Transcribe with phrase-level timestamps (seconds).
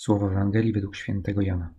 [0.00, 1.74] Słowo Ewangelii według świętego Jana.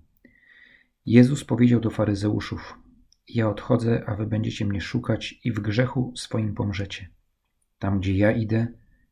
[1.06, 2.79] Jezus powiedział do faryzeuszów:
[3.28, 7.10] Ja odchodzę, a wy będziecie mnie szukać i w grzechu swoim pomrzecie.
[7.80, 8.68] Tam, gdzie ja idę,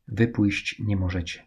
[0.08, 1.46] wy pójść nie możecie.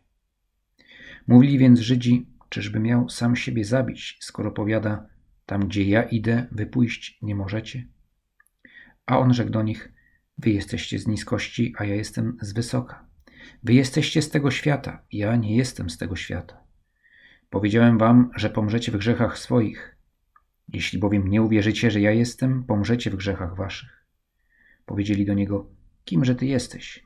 [1.28, 5.08] Mówili więc Żydzi: Czyżby miał sam siebie zabić, skoro powiada:
[5.46, 7.88] Tam, gdzie ja idę, wy pójść nie możecie?
[9.06, 9.92] A on rzekł do nich:
[10.38, 13.06] Wy jesteście z niskości, a ja jestem z wysoka.
[13.64, 16.63] Wy jesteście z tego świata, ja nie jestem z tego świata.
[17.54, 19.98] Powiedziałem wam, że pomrzecie w grzechach swoich.
[20.68, 24.06] Jeśli bowiem nie uwierzycie, że ja jestem, pomrzecie w grzechach waszych.
[24.86, 25.70] Powiedzieli do niego:
[26.06, 27.04] Kimże ty jesteś?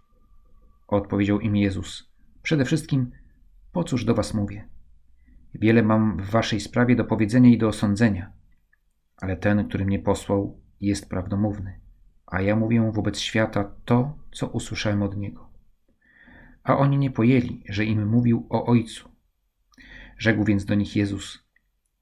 [0.87, 2.11] Odpowiedział im Jezus:
[2.43, 3.11] Przede wszystkim,
[3.71, 4.67] po cóż do was mówię?
[5.53, 8.31] Wiele mam w waszej sprawie do powiedzenia i do osądzenia,
[9.17, 11.79] ale ten, który mnie posłał, jest prawdomówny,
[12.25, 15.49] a ja mówię wobec świata to, co usłyszałem od niego.
[16.63, 19.16] A oni nie pojęli, że im mówił o Ojcu.
[20.17, 21.43] Rzekł więc do nich Jezus: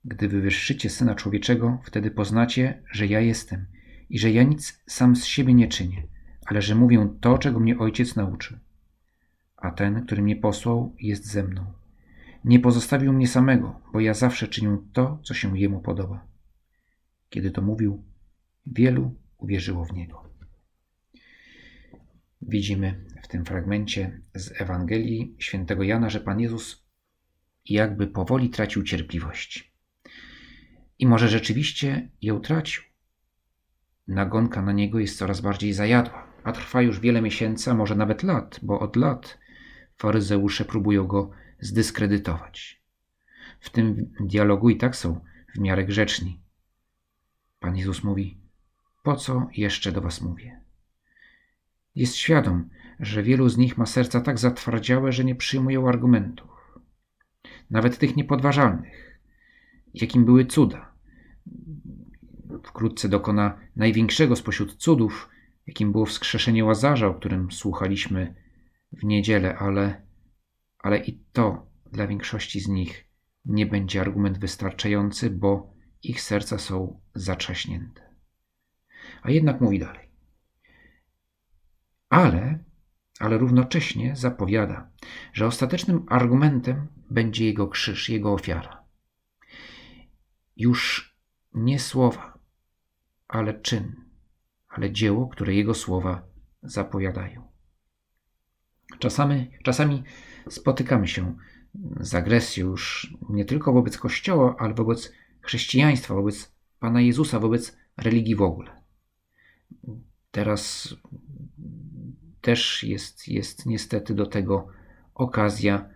[0.06, 3.66] Gdy wywyższycie syna człowieczego, wtedy poznacie, że ja jestem
[4.10, 6.08] i że ja nic sam z siebie nie czynię,
[6.46, 8.58] ale że mówię to, czego mnie ojciec nauczył.
[9.58, 11.66] A ten, który mnie posłał, jest ze mną.
[12.44, 16.28] Nie pozostawił mnie samego, bo ja zawsze czynię to, co się jemu podoba.
[17.30, 18.04] Kiedy to mówił,
[18.66, 20.30] wielu uwierzyło w niego.
[22.42, 26.85] Widzimy w tym fragmencie z Ewangelii świętego Jana, że Pan Jezus
[27.70, 29.74] jakby powoli tracił cierpliwość.
[31.00, 32.84] I może rzeczywiście ją tracił.
[34.08, 38.24] Nagonka na niego jest coraz bardziej zajadła, a trwa już wiele miesięcy, a może nawet
[38.24, 39.38] lat, bo od lat
[39.98, 42.82] faryzeusze próbują go zdyskredytować.
[43.60, 45.22] W tym dialogu i tak są
[45.56, 46.42] w miarę grzeczni.
[47.60, 48.38] Pan Jezus mówi:
[49.04, 50.62] Po co jeszcze do was mówię?
[51.96, 56.55] Jest świadom, że wielu z nich ma serca tak zatwardziałe, że nie przyjmują argumentów
[57.70, 59.20] nawet tych niepodważalnych,
[59.94, 60.96] jakim były cuda.
[62.64, 65.30] Wkrótce dokona największego spośród cudów,
[65.68, 68.36] jakim było wskrzeszenie Łazarza, o którym słuchaliśmy
[68.92, 70.02] w niedzielę, ale,
[70.80, 73.06] ale i to dla większości z nich
[73.46, 75.74] nie będzie argument wystarczający, bo
[76.04, 78.16] ich serca są zatrzaśnięte.
[79.22, 80.10] A jednak mówi dalej.
[82.10, 82.65] Ale
[83.20, 84.90] ale równocześnie zapowiada,
[85.34, 88.84] że ostatecznym argumentem będzie jego krzyż, jego ofiara.
[90.58, 91.14] Już
[91.54, 92.40] nie słowa,
[93.28, 93.96] ale czyn,
[94.70, 96.28] ale dzieło, które jego słowa
[96.64, 97.48] zapowiadają.
[99.00, 100.04] Czasami, czasami
[100.50, 101.36] spotykamy się
[102.00, 105.12] z agresją już nie tylko wobec Kościoła, ale wobec
[105.42, 108.82] chrześcijaństwa, wobec Pana Jezusa, wobec religii w ogóle.
[110.32, 110.96] Teraz
[112.46, 114.68] też jest, jest niestety do tego
[115.16, 115.90] okazja.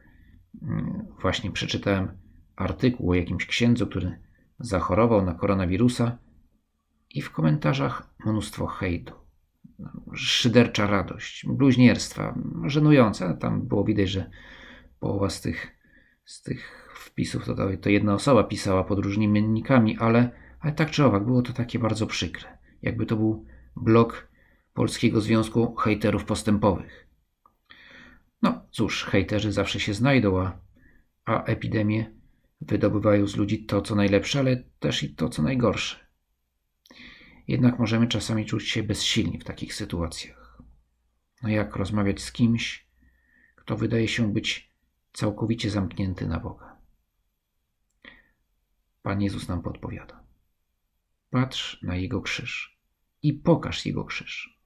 [0.62, 2.12] Mm, właśnie przeczytałem
[2.56, 4.20] artykuł o jakimś księdzu, który
[4.60, 6.18] zachorował na koronawirusa
[7.10, 9.14] i w komentarzach mnóstwo hejtu.
[10.14, 13.38] Szydercza radość, bluźnierstwa, żenujące.
[13.40, 14.30] Tam było widać, że
[15.00, 15.78] połowa z tych,
[16.26, 21.06] z tych wpisów to, to jedna osoba pisała pod różnymi miennikami, ale, ale tak czy
[21.06, 22.58] owak było to takie bardzo przykre.
[22.82, 23.46] Jakby to był
[23.76, 24.29] blok
[24.74, 27.08] Polskiego Związku Hejterów Postępowych.
[28.42, 30.60] No cóż, hejterzy zawsze się znajdą, a,
[31.26, 32.14] a epidemie
[32.62, 36.10] wydobywają z ludzi to, co najlepsze, ale też i to, co najgorsze.
[37.48, 40.62] Jednak możemy czasami czuć się bezsilni w takich sytuacjach.
[41.44, 42.88] No jak rozmawiać z kimś,
[43.56, 44.74] kto wydaje się być
[45.14, 46.78] całkowicie zamknięty na Boga?
[49.02, 50.24] Pan Jezus nam podpowiada.
[51.30, 52.80] Patrz na Jego krzyż
[53.24, 54.59] i pokaż Jego krzyż.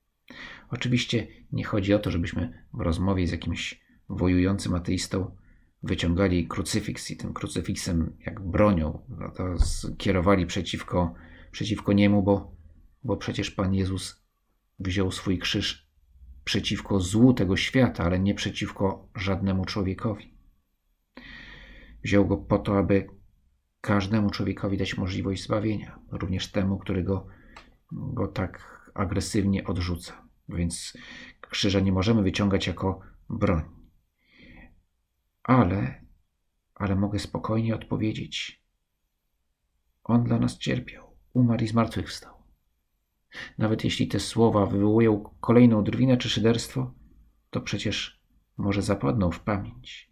[0.69, 5.35] Oczywiście nie chodzi o to, żebyśmy w rozmowie z jakimś wojującym ateistą
[5.83, 11.13] wyciągali krucyfiks i tym krucyfiksem jak bronią no to skierowali przeciwko,
[11.51, 12.55] przeciwko niemu, bo,
[13.03, 14.23] bo przecież Pan Jezus
[14.79, 15.89] wziął swój krzyż
[16.43, 20.33] przeciwko złu tego świata, ale nie przeciwko żadnemu człowiekowi.
[22.03, 23.07] Wziął go po to, aby
[23.81, 27.27] każdemu człowiekowi dać możliwość zbawienia, również temu, który go,
[27.91, 30.22] go tak agresywnie odrzuca.
[30.49, 30.97] Więc
[31.41, 32.99] krzyża nie możemy wyciągać jako
[33.29, 33.63] broń.
[35.43, 36.05] Ale,
[36.75, 38.63] ale mogę spokojnie odpowiedzieć:
[40.03, 42.33] On dla nas cierpiał, umarł i zmartwychwstał.
[43.57, 46.93] Nawet jeśli te słowa wywołują kolejną drwinę czy szyderstwo,
[47.49, 48.23] to przecież
[48.57, 50.11] może zapadną w pamięć,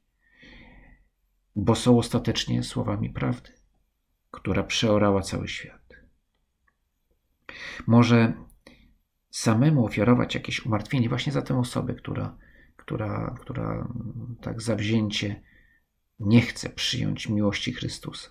[1.56, 3.52] bo są ostatecznie słowami prawdy,
[4.32, 5.94] która przeorała cały świat.
[7.88, 8.34] Może
[9.32, 12.38] samemu ofiarować jakieś umartwienie właśnie za tę osobę, która,
[12.78, 13.94] która, która
[14.42, 15.42] tak zawzięcie
[16.20, 18.30] nie chce przyjąć miłości Chrystusa,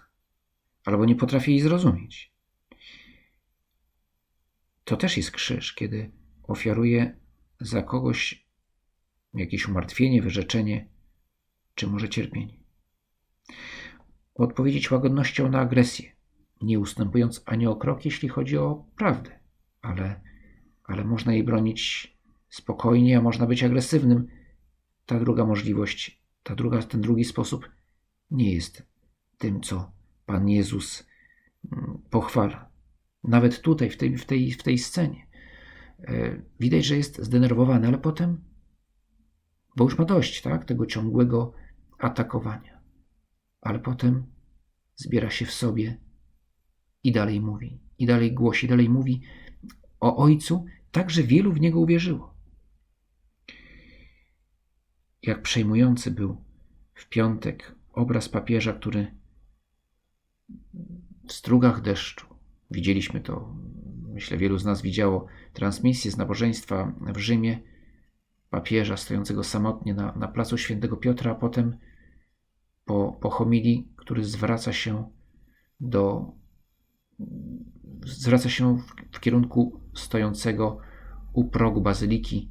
[0.84, 2.34] albo nie potrafi jej zrozumieć.
[4.84, 6.12] To też jest krzyż, kiedy
[6.42, 7.16] ofiaruje
[7.60, 8.48] za kogoś
[9.34, 10.88] jakieś umartwienie, wyrzeczenie,
[11.74, 12.60] czy może cierpienie.
[14.34, 16.12] Odpowiedzieć łagodnością na agresję,
[16.62, 19.40] nie ustępując ani o krok, jeśli chodzi o prawdę,
[19.82, 20.20] ale,
[20.90, 22.12] ale można jej bronić
[22.48, 24.26] spokojnie, a można być agresywnym.
[25.06, 27.70] Ta druga możliwość, ta druga, ten drugi sposób
[28.30, 28.86] nie jest
[29.38, 29.92] tym, co
[30.26, 31.06] Pan Jezus
[31.72, 32.70] mm, pochwala.
[33.24, 35.26] Nawet tutaj, w tej, w tej, w tej scenie.
[36.04, 38.44] E, widać, że jest zdenerwowany, ale potem,
[39.76, 41.52] bo już ma dość tak, tego ciągłego
[41.98, 42.80] atakowania,
[43.60, 44.26] ale potem
[44.96, 46.00] zbiera się w sobie
[47.02, 49.22] i dalej mówi, i dalej głosi, dalej mówi
[50.00, 52.34] o Ojcu, tak że wielu w Niego uwierzyło.
[55.22, 56.44] Jak przejmujący był
[56.94, 59.14] w piątek obraz papieża, który
[61.28, 62.26] w strugach deszczu,
[62.70, 63.54] widzieliśmy to,
[64.08, 67.62] myślę, wielu z nas widziało transmisję z nabożeństwa w Rzymie,
[68.50, 71.76] papieża stojącego samotnie na, na placu świętego Piotra, a potem
[72.84, 75.10] po, po homilii, który zwraca się
[75.80, 76.32] do
[78.06, 80.78] zwraca się w, w kierunku stojącego
[81.32, 82.50] u progu bazyliki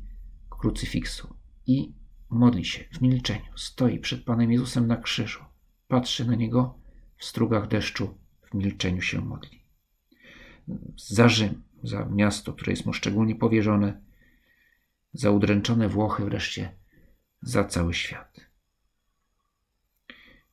[0.49, 1.35] krucyfiksu
[1.67, 1.93] i
[2.29, 3.57] modli się w milczeniu.
[3.57, 5.43] Stoi przed Panem Jezusem na krzyżu,
[5.87, 6.79] patrzy na niego
[7.17, 9.63] w strugach deszczu, w milczeniu się modli.
[10.97, 14.01] Za Rzym, za miasto, które jest mu szczególnie powierzone,
[15.13, 16.75] za udręczone Włochy, wreszcie
[17.41, 18.49] za cały świat.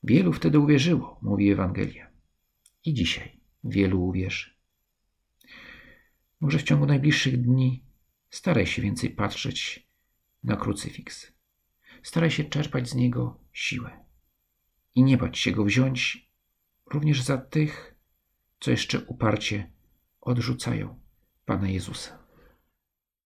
[0.02, 2.10] Wielu wtedy uwierzyło, mówi Ewangelia.
[2.84, 4.55] I dzisiaj wielu uwierzy.
[6.40, 7.84] Może w ciągu najbliższych dni
[8.30, 9.88] staraj się więcej patrzeć
[10.44, 11.32] na krucyfiks.
[12.02, 14.04] Staraj się czerpać z niego siłę
[14.94, 16.30] i nie bać się go wziąć
[16.86, 17.94] również za tych,
[18.60, 19.72] co jeszcze uparcie
[20.20, 21.00] odrzucają
[21.44, 22.25] Pana Jezusa.